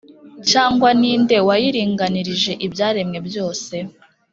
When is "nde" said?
1.21-1.37